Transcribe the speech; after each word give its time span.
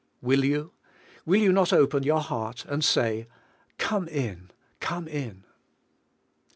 Will 0.19 0.43
you? 0.43 0.71
Will 1.27 1.39
you 1.39 1.51
not 1.51 1.71
open 1.71 2.01
your 2.01 2.21
heart, 2.21 2.65
and 2.65 2.83
say: 2.83 3.27
"Come 3.77 4.07
in; 4.07 4.49
come 4.79 5.07
in?" 5.07 5.43